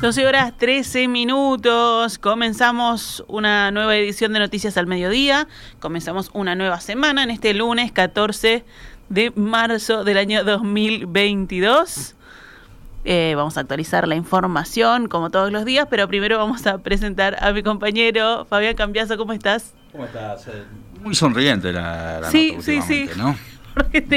[0.00, 2.18] 12 horas 13 minutos.
[2.18, 5.46] Comenzamos una nueva edición de Noticias al Mediodía.
[5.78, 8.64] Comenzamos una nueva semana en este lunes 14
[9.10, 12.14] de marzo del año 2022.
[13.04, 17.36] Eh, vamos a actualizar la información como todos los días, pero primero vamos a presentar
[17.44, 19.18] a mi compañero Fabián Cambiaso.
[19.18, 19.74] ¿Cómo estás?
[19.92, 20.48] ¿Cómo estás?
[20.48, 20.64] Eh,
[21.02, 23.10] muy sonriente la, la sí, sí, sí.
[23.18, 23.36] ¿no?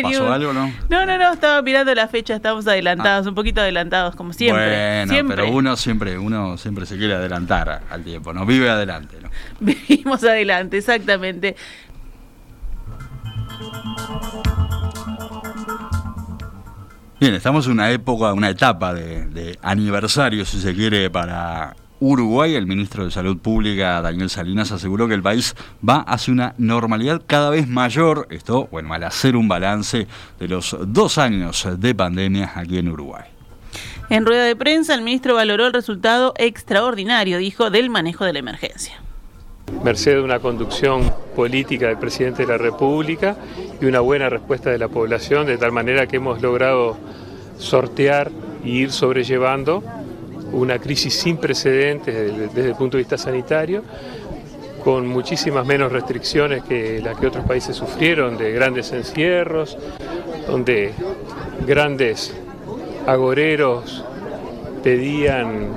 [0.02, 0.72] ¿Pasó algo, no?
[0.90, 3.30] No, no, no, estaba mirando la fecha, estamos adelantados, ah.
[3.30, 5.06] un poquito adelantados, como siempre.
[5.06, 8.46] Bueno, pero uno siempre, uno siempre se quiere adelantar al tiempo, ¿no?
[8.46, 9.30] Vive adelante, ¿no?
[9.60, 11.56] Vivimos adelante, exactamente.
[17.20, 21.74] Bien, estamos en una época, una etapa de, de aniversario, si se quiere, para
[22.06, 25.56] Uruguay, el ministro de Salud Pública, Daniel Salinas, aseguró que el país
[25.88, 28.28] va hacia una normalidad cada vez mayor.
[28.30, 30.06] Esto, bueno, al hacer un balance
[30.38, 33.24] de los dos años de pandemia aquí en Uruguay.
[34.10, 38.40] En rueda de prensa, el ministro valoró el resultado extraordinario, dijo, del manejo de la
[38.40, 39.02] emergencia.
[39.82, 43.38] Merced de una conducción política del presidente de la República
[43.82, 46.98] y una buena respuesta de la población, de tal manera que hemos logrado
[47.58, 48.30] sortear
[48.66, 50.03] e ir sobrellevando
[50.54, 52.14] una crisis sin precedentes
[52.54, 53.84] desde, el punto de vista sanitario,
[54.84, 59.78] con muchísimas menos restricciones que las que otros países sufrieron, de grandes encierros,
[60.48, 60.94] donde
[61.66, 62.34] grandes
[63.08, 64.04] agoreros
[64.84, 65.70] pedían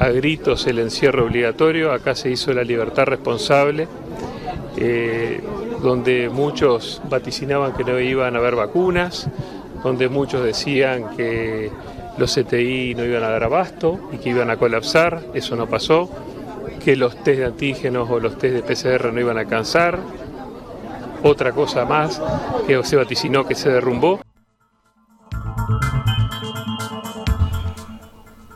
[0.00, 3.88] a gritos el encierro obligatorio, acá se hizo la libertad responsable,
[4.76, 5.40] eh,
[5.82, 9.28] donde muchos vaticinaban que no iban a haber vacunas,
[9.82, 11.70] donde muchos decían que
[12.18, 16.10] los CTI no iban a dar abasto y que iban a colapsar, eso no pasó,
[16.84, 19.98] que los test de antígenos o los test de PCR no iban a alcanzar,
[21.22, 22.20] otra cosa más
[22.66, 24.20] que se vaticinó que se derrumbó.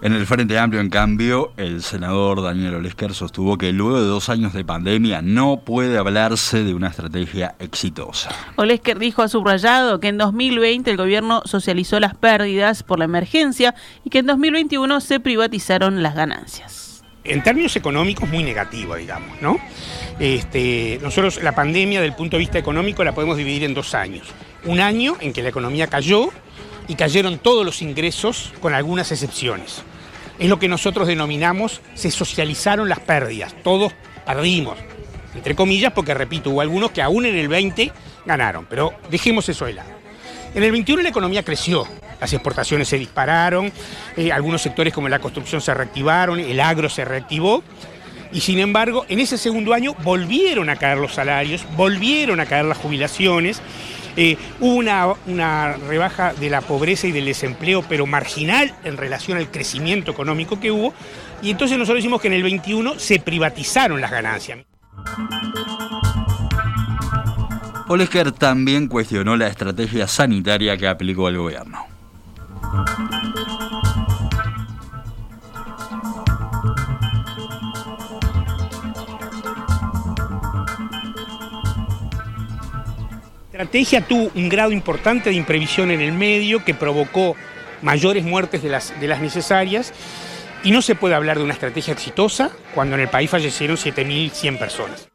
[0.01, 4.29] En el Frente Amplio, en cambio, el senador Daniel Olesker sostuvo que luego de dos
[4.29, 8.31] años de pandemia no puede hablarse de una estrategia exitosa.
[8.55, 13.75] Olesker dijo a subrayado que en 2020 el gobierno socializó las pérdidas por la emergencia
[14.05, 17.03] y que en 2021 se privatizaron las ganancias.
[17.25, 19.59] En términos económicos, muy negativo, digamos, ¿no?
[20.21, 24.29] Este, nosotros la pandemia, del punto de vista económico, la podemos dividir en dos años.
[24.65, 26.31] Un año en que la economía cayó
[26.89, 29.83] y cayeron todos los ingresos con algunas excepciones.
[30.39, 33.93] Es lo que nosotros denominamos se socializaron las pérdidas, todos
[34.25, 34.79] perdimos,
[35.35, 37.93] entre comillas, porque repito, hubo algunos que aún en el 20
[38.25, 39.91] ganaron, pero dejemos eso de lado.
[40.55, 41.87] En el 21 la economía creció,
[42.21, 43.71] las exportaciones se dispararon,
[44.17, 47.63] eh, algunos sectores como la construcción se reactivaron, el agro se reactivó,
[48.33, 52.67] y sin embargo, en ese segundo año volvieron a caer los salarios, volvieron a caer
[52.67, 53.61] las jubilaciones,
[54.21, 59.49] eh, hubo una, rebaja de la pobreza y del desempleo, pero marginal en relación al
[59.49, 60.93] crecimiento económico que hubo.
[61.41, 64.59] Y entonces nosotros decimos que en el 21 se privatizaron las ganancias.
[67.87, 71.87] Olesker también cuestionó la estrategia sanitaria que aplicó el gobierno.
[83.59, 87.35] Estrategia tuvo un grado importante de imprevisión en el medio que provocó
[87.83, 89.93] mayores muertes de las, de las necesarias
[90.63, 94.59] y no se puede hablar de una estrategia exitosa cuando en el país fallecieron 7.100
[94.61, 95.09] personas.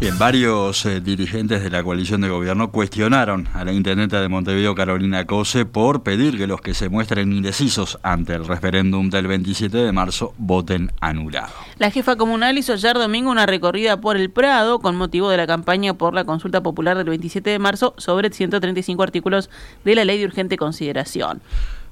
[0.00, 4.76] Bien, varios eh, dirigentes de la coalición de gobierno cuestionaron a la intendenta de Montevideo,
[4.76, 9.76] Carolina Cose, por pedir que los que se muestren indecisos ante el referéndum del 27
[9.76, 11.52] de marzo voten anulado.
[11.78, 15.48] La jefa comunal hizo ayer domingo una recorrida por el Prado con motivo de la
[15.48, 19.50] campaña por la consulta popular del 27 de marzo sobre 135 artículos
[19.84, 21.40] de la ley de urgente consideración.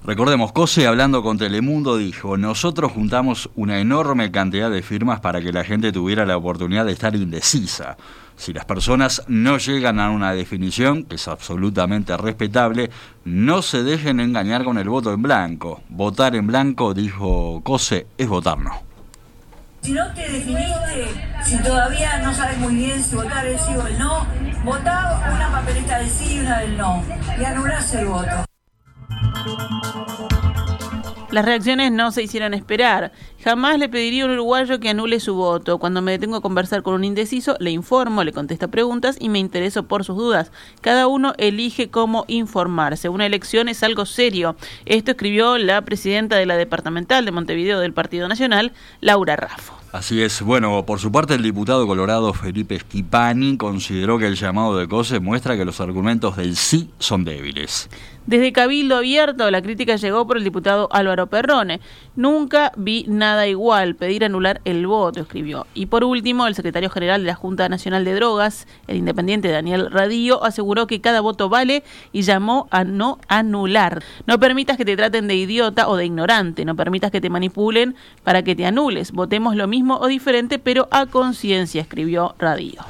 [0.07, 5.53] Recordemos, Cose hablando con Telemundo dijo, nosotros juntamos una enorme cantidad de firmas para que
[5.53, 7.97] la gente tuviera la oportunidad de estar indecisa.
[8.37, 12.89] Si las personas no llegan a una definición, que es absolutamente respetable,
[13.25, 15.83] no se dejen engañar con el voto en blanco.
[15.89, 18.81] Votar en blanco, dijo Cose, es votar no.
[19.83, 21.09] Si no te definiste,
[21.45, 24.25] si todavía no sabes muy bien si votar el sí o el no,
[24.63, 27.03] votá una papeleta del sí y una del no
[27.41, 28.46] y anulás el voto.
[31.37, 33.13] Las reacciones no se hicieron esperar.
[33.45, 35.77] Jamás le pediría a un uruguayo que anule su voto.
[35.77, 39.39] Cuando me detengo a conversar con un indeciso, le informo, le contesto preguntas y me
[39.39, 40.51] intereso por sus dudas.
[40.81, 43.11] Cada uno elige cómo informarse.
[43.11, 44.57] Una elección es algo serio.
[44.87, 48.73] Esto escribió la presidenta de la departamental de Montevideo del Partido Nacional,
[49.03, 49.76] Laura Raffo.
[49.97, 50.43] Así es.
[50.43, 55.21] Bueno, por su parte, el diputado colorado Felipe Schipani consideró que el llamado de COSE
[55.21, 57.89] muestra que los argumentos del sí son débiles.
[58.27, 61.81] Desde Cabildo Abierto, la crítica llegó por el diputado Álvaro Perrone.
[62.17, 65.69] Nunca vi nada igual, pedir anular el voto, escribió.
[65.75, 69.93] Y por último, el secretario general de la Junta Nacional de Drogas, el independiente Daniel
[69.93, 74.03] Radillo, aseguró que cada voto vale y llamó a no anular.
[74.27, 77.95] No permitas que te traten de idiota o de ignorante, no permitas que te manipulen
[78.25, 79.13] para que te anules.
[79.13, 82.83] Votemos lo mismo o diferente, pero a conciencia, escribió Radillo.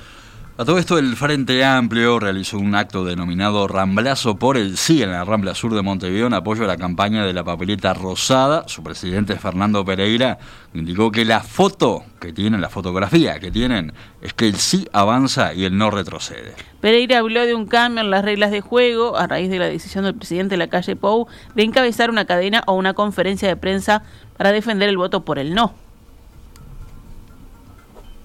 [0.58, 5.12] A todo esto, el Frente Amplio realizó un acto denominado Ramblazo por el Sí en
[5.12, 8.66] la Rambla Sur de Montevideo en apoyo a la campaña de la papeleta rosada.
[8.66, 10.38] Su presidente, Fernando Pereira,
[10.72, 15.52] indicó que la foto que tienen, la fotografía que tienen, es que el sí avanza
[15.52, 16.54] y el no retrocede.
[16.81, 20.04] Pereira habló de un cambio en las reglas de juego a raíz de la decisión
[20.04, 24.04] del presidente de la calle Pou de encabezar una cadena o una conferencia de prensa
[24.38, 25.75] para defender el voto por el no.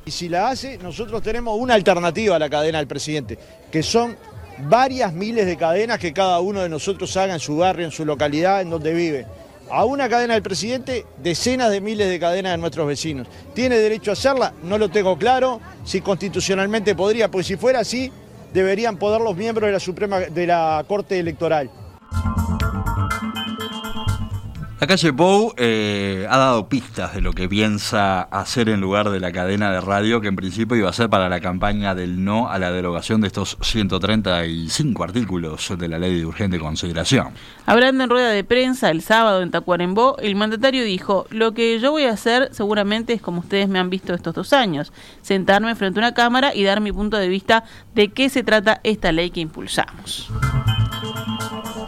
[0.05, 3.37] Y si la hace, nosotros tenemos una alternativa a la cadena del presidente,
[3.71, 4.17] que son
[4.67, 8.05] varias miles de cadenas que cada uno de nosotros haga en su barrio, en su
[8.05, 9.25] localidad, en donde vive.
[9.69, 13.27] A una cadena del presidente, decenas de miles de cadenas de nuestros vecinos.
[13.53, 14.53] ¿Tiene derecho a hacerla?
[14.63, 15.61] No lo tengo claro.
[15.85, 18.11] Si constitucionalmente podría, pues si fuera así,
[18.53, 21.69] deberían poder los miembros de la Suprema de la Corte Electoral.
[24.91, 29.31] Calle Pou eh, ha dado pistas de lo que piensa hacer en lugar de la
[29.31, 32.59] cadena de radio que en principio iba a ser para la campaña del no a
[32.59, 37.29] la derogación de estos 135 artículos de la ley de urgente consideración.
[37.65, 41.91] Hablando en rueda de prensa el sábado en Tacuarembó, el mandatario dijo, lo que yo
[41.91, 44.91] voy a hacer seguramente es como ustedes me han visto estos dos años,
[45.21, 47.63] sentarme frente a una cámara y dar mi punto de vista
[47.95, 50.29] de qué se trata esta ley que impulsamos.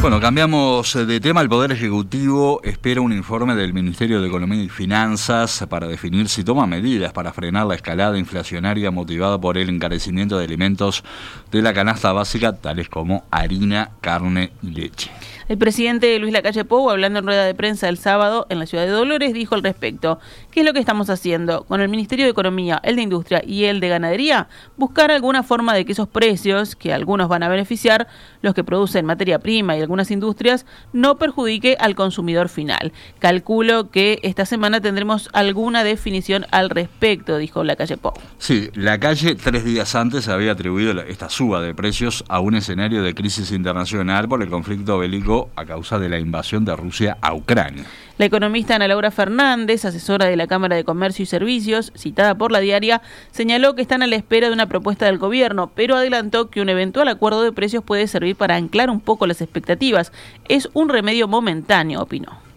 [0.04, 1.40] Bueno, cambiamos de tema.
[1.40, 6.44] El Poder Ejecutivo espera un informe del Ministerio de Economía y Finanzas para definir si
[6.44, 11.06] toma medidas para frenar la escalada inflacionaria motivada por el encarecimiento de alimentos
[11.54, 15.10] de la canasta básica, tales como harina, carne y leche.
[15.48, 18.86] El presidente Luis Lacalle Pou, hablando en rueda de prensa el sábado en la ciudad
[18.86, 20.20] de Dolores, dijo al respecto,
[20.52, 21.64] ¿qué es lo que estamos haciendo?
[21.66, 24.48] Con el Ministerio de Economía, el de Industria y el de Ganadería,
[24.78, 28.08] buscar alguna forma de que esos precios, que algunos van a beneficiar,
[28.42, 32.94] los que producen materia prima y algunas industrias, no perjudique al consumidor final.
[33.20, 38.14] Calculo que esta semana tendremos alguna definición al respecto, dijo Lacalle Pou.
[38.40, 43.04] Sí, la calle tres días antes había atribuido esta suba de precios a un escenario
[43.04, 47.36] de crisis internacional por el conflicto bélico a causa de la invasión de Rusia a
[47.36, 47.86] Ucrania.
[48.24, 52.54] La economista Ana Laura Fernández, asesora de la Cámara de Comercio y Servicios, citada por
[52.54, 56.50] la diaria, señaló que están a la espera de una propuesta del gobierno, pero adelantó
[56.50, 60.14] que un eventual acuerdo de precios puede servir para anclar un poco las expectativas.
[60.48, 62.53] Es un remedio momentáneo, opinó.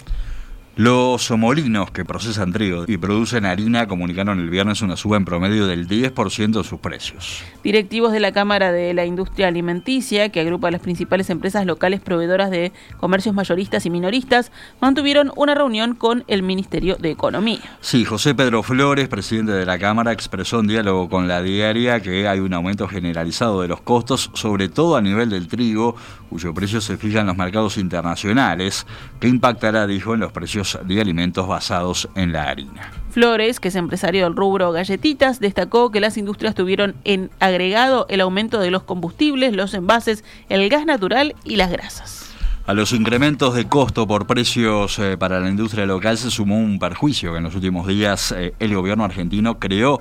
[0.79, 5.67] Los molinos que procesan trigo y producen harina comunicaron el viernes una suba en promedio
[5.67, 7.43] del 10% de sus precios.
[7.65, 12.03] Directivos de la Cámara de la Industria Alimenticia, que agrupa a las principales empresas locales
[12.03, 17.79] proveedoras de comercios mayoristas y minoristas, mantuvieron una reunión con el Ministerio de Economía.
[17.81, 22.29] Sí, José Pedro Flores, presidente de la Cámara, expresó en diálogo con la diaria que
[22.29, 25.97] hay un aumento generalizado de los costos, sobre todo a nivel del trigo,
[26.29, 28.87] cuyo precio se fija en los mercados internacionales,
[29.21, 32.93] que impactará, dijo, en los precios de alimentos basados en la harina.
[33.11, 38.21] Flores, que es empresario del rubro galletitas, destacó que las industrias tuvieron en agregado el
[38.21, 42.27] aumento de los combustibles, los envases, el gas natural y las grasas.
[42.67, 46.81] A los incrementos de costo por precios eh, para la industria local se sumó un
[46.81, 50.01] perjuicio que en los últimos días eh, el gobierno argentino creó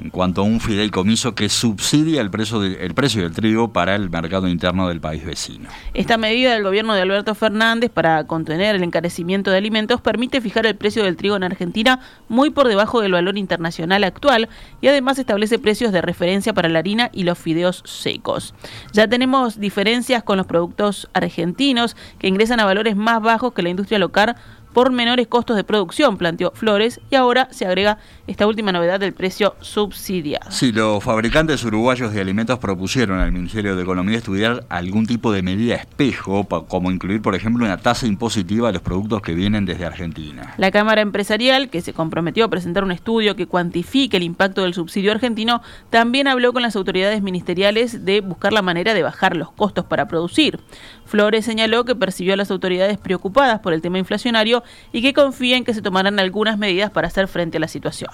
[0.00, 4.10] en cuanto a un fideicomiso que subsidia el precio, el precio del trigo para el
[4.10, 5.68] mercado interno del país vecino.
[5.94, 10.66] Esta medida del gobierno de Alberto Fernández para contener el encarecimiento de alimentos permite fijar
[10.66, 14.48] el precio del trigo en Argentina muy por debajo del valor internacional actual
[14.80, 18.54] y además establece precios de referencia para la harina y los fideos secos.
[18.92, 23.70] Ya tenemos diferencias con los productos argentinos que ingresan a valores más bajos que la
[23.70, 24.36] industria local
[24.72, 29.12] por menores costos de producción, planteó Flores, y ahora se agrega esta última novedad del
[29.12, 30.50] precio subsidiado.
[30.50, 35.42] Sí, los fabricantes uruguayos de alimentos propusieron al Ministerio de Economía estudiar algún tipo de
[35.42, 39.84] medida espejo, como incluir, por ejemplo, una tasa impositiva a los productos que vienen desde
[39.84, 40.54] Argentina.
[40.56, 44.74] La Cámara Empresarial, que se comprometió a presentar un estudio que cuantifique el impacto del
[44.74, 49.50] subsidio argentino, también habló con las autoridades ministeriales de buscar la manera de bajar los
[49.52, 50.60] costos para producir.
[51.12, 54.62] Flores señaló que percibió a las autoridades preocupadas por el tema inflacionario
[54.94, 58.10] y que confía en que se tomarán algunas medidas para hacer frente a la situación.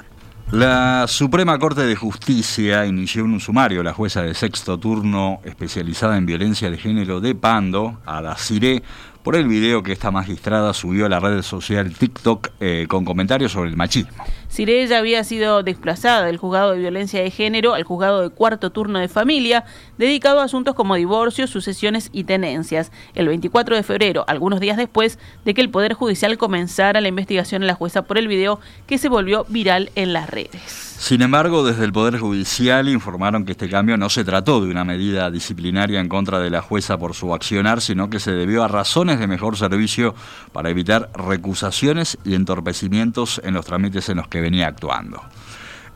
[0.50, 6.16] La Suprema Corte de Justicia inició un sumario a la jueza de sexto turno especializada
[6.16, 8.82] en violencia de género de Pando, a la CIRE,
[9.22, 13.52] por el video que esta magistrada subió a la red social TikTok eh, con comentarios
[13.52, 14.24] sobre el machismo.
[14.56, 18.98] ya había sido desplazada del juzgado de violencia de género al juzgado de cuarto turno
[18.98, 19.64] de familia,
[19.98, 25.18] dedicado a asuntos como divorcios, sucesiones y tenencias, el 24 de febrero, algunos días después
[25.44, 28.98] de que el Poder Judicial comenzara la investigación a la jueza por el video que
[28.98, 30.88] se volvió viral en las redes.
[30.98, 34.82] Sin embargo, desde el Poder Judicial informaron que este cambio no se trató de una
[34.82, 38.68] medida disciplinaria en contra de la jueza por su accionar, sino que se debió a
[39.16, 40.14] de mejor servicio
[40.52, 45.22] para evitar recusaciones y entorpecimientos en los trámites en los que venía actuando.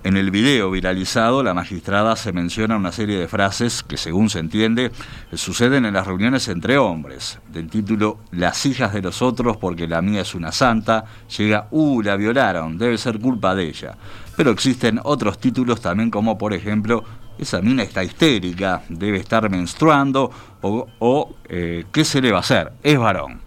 [0.05, 4.41] En el video viralizado, la magistrada se menciona una serie de frases que, según se
[4.41, 4.91] entiende,
[5.33, 7.39] suceden en las reuniones entre hombres.
[7.53, 11.05] Del título Las hijas de los otros porque la mía es una santa,
[11.39, 13.97] llega, uh, la violaron, debe ser culpa de ella.
[14.37, 17.05] Pero existen otros títulos también como, por ejemplo,
[17.43, 20.31] esa mina está histérica, debe estar menstruando
[20.63, 22.73] o, eh, ¿qué se le va a hacer?
[22.83, 23.41] Es varón.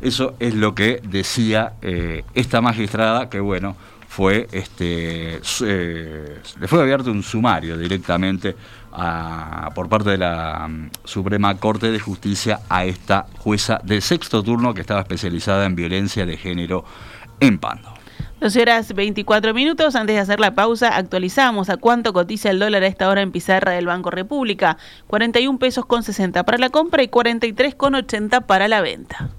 [0.00, 3.76] Eso es lo que decía eh, esta magistrada, que bueno,
[4.08, 8.54] fue este eh, le fue abierto un sumario directamente
[9.74, 14.72] por parte de la mm, Suprema Corte de Justicia a esta jueza de sexto turno
[14.72, 16.84] que estaba especializada en violencia de género
[17.40, 17.93] en Pando.
[18.40, 19.94] 12 horas 24 minutos.
[19.94, 23.32] Antes de hacer la pausa, actualizamos a cuánto cotiza el dólar a esta hora en
[23.32, 24.76] pizarra del Banco República.
[25.06, 29.30] 41 pesos con 60 para la compra y 43 con 80 para la venta.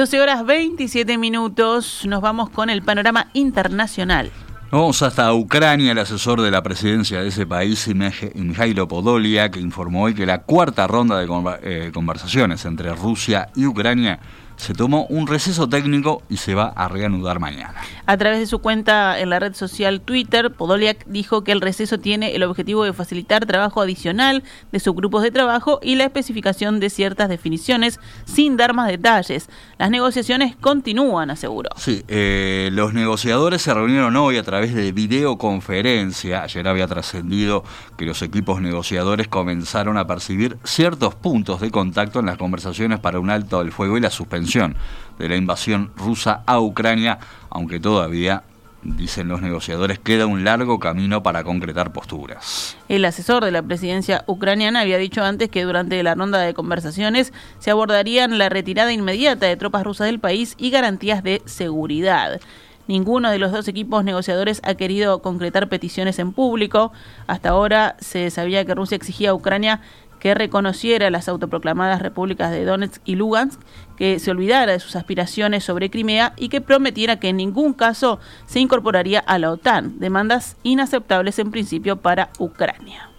[0.00, 4.30] 12 horas 27 minutos, nos vamos con el panorama internacional.
[4.72, 7.90] Vamos hasta Ucrania, el asesor de la presidencia de ese país,
[8.34, 11.26] Mikhailo Podolyak, informó hoy que la cuarta ronda de
[11.62, 14.20] eh, conversaciones entre Rusia y Ucrania
[14.60, 17.74] se tomó un receso técnico y se va a reanudar mañana.
[18.04, 21.98] A través de su cuenta en la red social Twitter, Podoliak dijo que el receso
[21.98, 26.78] tiene el objetivo de facilitar trabajo adicional de sus grupos de trabajo y la especificación
[26.78, 29.48] de ciertas definiciones sin dar más detalles.
[29.78, 31.70] Las negociaciones continúan, aseguró.
[31.76, 36.42] Sí, eh, los negociadores se reunieron hoy a través de videoconferencia.
[36.42, 37.64] Ayer había trascendido
[37.96, 43.18] que los equipos negociadores comenzaron a percibir ciertos puntos de contacto en las conversaciones para
[43.20, 47.18] un alto del fuego y la suspensión de la invasión rusa a Ucrania,
[47.50, 48.42] aunque todavía
[48.82, 52.76] dicen los negociadores, queda un largo camino para concretar posturas.
[52.88, 57.32] El asesor de la presidencia ucraniana había dicho antes que durante la ronda de conversaciones
[57.58, 62.40] se abordarían la retirada inmediata de tropas rusas del país y garantías de seguridad.
[62.88, 66.90] Ninguno de los dos equipos negociadores ha querido concretar peticiones en público.
[67.28, 69.80] Hasta ahora se sabía que Rusia exigía a Ucrania
[70.20, 73.60] que reconociera las autoproclamadas repúblicas de Donetsk y Lugansk,
[73.96, 78.20] que se olvidara de sus aspiraciones sobre Crimea y que prometiera que en ningún caso
[78.46, 83.10] se incorporaría a la OTAN, demandas inaceptables en principio para Ucrania.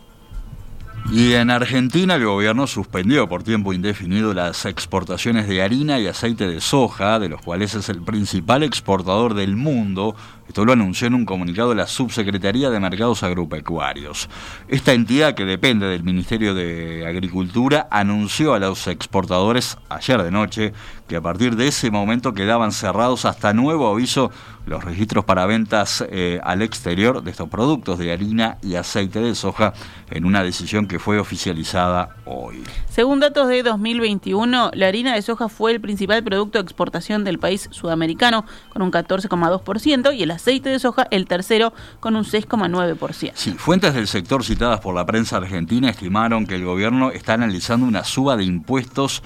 [1.10, 6.48] Y en Argentina el gobierno suspendió por tiempo indefinido las exportaciones de harina y aceite
[6.48, 10.16] de soja, de los cuales es el principal exportador del mundo,
[10.52, 14.28] esto lo anunció en un comunicado la Subsecretaría de Mercados Agropecuarios.
[14.68, 20.74] Esta entidad, que depende del Ministerio de Agricultura, anunció a los exportadores ayer de noche
[21.08, 24.30] que a partir de ese momento quedaban cerrados hasta nuevo aviso
[24.66, 29.34] los registros para ventas eh, al exterior de estos productos de harina y aceite de
[29.34, 29.74] soja
[30.12, 32.64] en una decisión que fue oficializada hoy.
[32.90, 37.40] Según datos de 2021, la harina de soja fue el principal producto de exportación del
[37.40, 43.32] país sudamericano con un 14,2% y el aceite de soja el tercero con un 6,9%.
[43.36, 47.86] Sí, fuentes del sector citadas por la prensa argentina estimaron que el gobierno está analizando
[47.86, 49.24] una suba de impuestos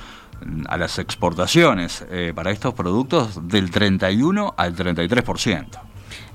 [0.68, 5.66] a las exportaciones eh, para estos productos del 31 al 33%.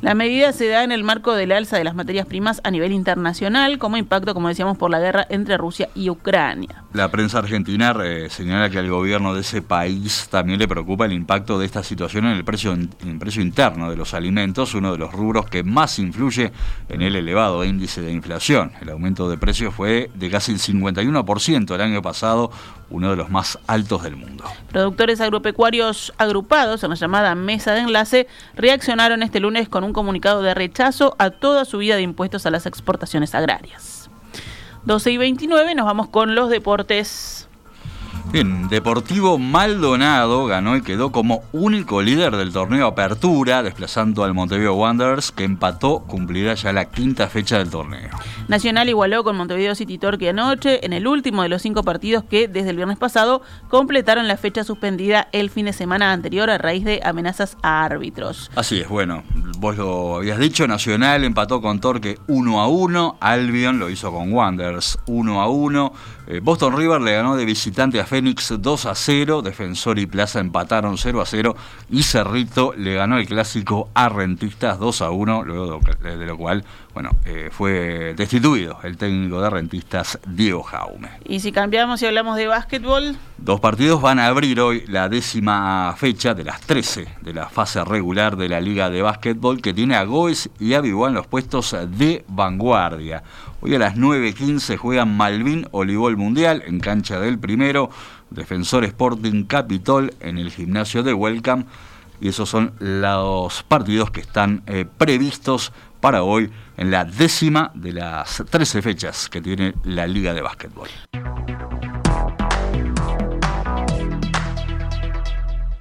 [0.02, 2.92] La medida se da en el marco del alza de las materias primas a nivel
[2.92, 6.84] internacional, como impacto, como decíamos, por la guerra entre Rusia y Ucrania.
[6.94, 11.12] La prensa argentina eh, señala que al gobierno de ese país también le preocupa el
[11.12, 14.90] impacto de esta situación en el precio, en el precio interno de los alimentos, uno
[14.92, 16.50] de los rubros que más influye
[16.88, 18.72] en el elevado índice de inflación.
[18.80, 22.50] El aumento de precios fue de casi el 51% el año pasado,
[22.88, 24.44] uno de los más altos del mundo.
[24.70, 28.26] Productores agropecuarios agrupados en la llamada mesa de enlace
[28.56, 32.66] reaccionaron este lunes con un comunicado de rechazo a toda subida de impuestos a las
[32.66, 34.10] exportaciones agrarias.
[34.84, 37.48] 12 y 29 nos vamos con los deportes.
[38.32, 44.74] Bien, Deportivo Maldonado ganó y quedó como único líder del torneo Apertura, desplazando al Montevideo
[44.74, 48.10] Wanderers, que empató, cumplirá ya la quinta fecha del torneo.
[48.46, 52.46] Nacional igualó con Montevideo City Torque anoche en el último de los cinco partidos que
[52.46, 56.84] desde el viernes pasado completaron la fecha suspendida el fin de semana anterior a raíz
[56.84, 58.48] de amenazas a árbitros.
[58.54, 59.24] Así es, bueno,
[59.60, 64.32] vos lo habías dicho, Nacional empató con Torque 1 a 1, Albion lo hizo con
[64.32, 68.94] Wanderers 1 a 1, eh, Boston River le ganó de visitante a Fénix 2 a
[68.94, 71.56] 0, Defensor y Plaza empataron 0 a 0
[71.90, 76.64] y Cerrito le ganó el clásico a Rentistas 2 a 1, luego de lo cual
[76.94, 81.08] bueno, eh, fue destituido el técnico de Rentistas Diego Jaume.
[81.24, 83.16] Y si cambiamos y hablamos de básquetbol.
[83.38, 87.84] Dos partidos van a abrir hoy la décima fecha de las 13 de la fase
[87.84, 91.76] regular de la Liga de Básquetbol que tiene a Goes y a en los puestos
[91.96, 93.22] de vanguardia.
[93.62, 97.90] Hoy a las 9.15 juegan Malvin Olivol Mundial en cancha del primero,
[98.30, 101.66] Defensor Sporting Capitol en el gimnasio de Welcome.
[102.22, 107.92] Y esos son los partidos que están eh, previstos para hoy en la décima de
[107.92, 110.88] las 13 fechas que tiene la Liga de Básquetbol.